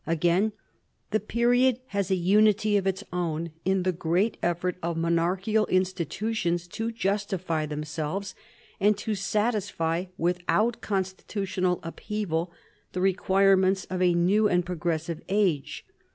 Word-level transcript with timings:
Again 0.07 0.53
the 1.11 1.19
period 1.19 1.79
has 1.89 2.09
a 2.09 2.15
unity 2.15 2.75
of 2.75 2.87
its 2.87 3.03
own, 3.13 3.51
in 3.65 3.83
the 3.83 3.91
great 3.91 4.35
effort 4.41 4.75
of 4.81 4.97
monarchical 4.97 5.67
institutions 5.67 6.67
to 6.69 6.91
justify 6.91 7.67
themselves 7.67 8.33
and 8.79 8.97
to 8.97 9.13
satisfy 9.13 10.05
without 10.17 10.81
constitutional 10.81 11.79
upheaval 11.83 12.51
the 12.93 13.01
requirements 13.01 13.85
of 13.91 14.01
a 14.01 14.15
new 14.15 14.49
and 14.49 14.65
progressive 14.65 15.21
age. 15.29 15.85